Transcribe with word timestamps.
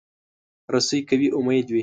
رسۍ 0.73 0.99
که 1.07 1.15
وي، 1.19 1.27
امید 1.39 1.67
وي. 1.69 1.79